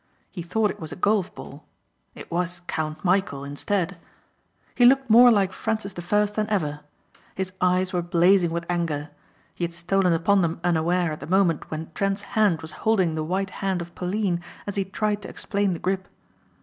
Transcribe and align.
He 0.31 0.41
thought 0.41 0.71
it 0.71 0.79
was 0.79 0.91
a 0.91 0.95
golf 0.95 1.31
ball. 1.35 1.63
It 2.15 2.31
was 2.31 2.63
Count 2.65 3.03
Michæl 3.03 3.45
instead. 3.45 3.99
He 4.73 4.83
looked 4.83 5.11
more 5.11 5.29
like 5.29 5.53
Francis 5.53 5.93
the 5.93 6.01
First 6.01 6.33
than 6.33 6.49
ever. 6.49 6.79
His 7.35 7.53
eyes 7.61 7.93
were 7.93 8.01
blazing 8.01 8.49
with 8.49 8.65
anger. 8.67 9.11
He 9.53 9.63
had 9.63 9.73
stolen 9.73 10.13
upon 10.13 10.41
them 10.41 10.59
unaware 10.63 11.11
at 11.11 11.21
a 11.21 11.27
moment 11.27 11.69
when 11.69 11.91
Trent's 11.93 12.23
hand 12.33 12.63
was 12.63 12.71
holding 12.81 13.13
the 13.13 13.23
white 13.23 13.51
hand 13.61 13.79
of 13.79 13.93
Pauline 13.93 14.41
as 14.65 14.75
he 14.75 14.85
tried 14.85 15.21
to 15.21 15.29
explain 15.29 15.73
the 15.73 15.77
grip. 15.77 16.07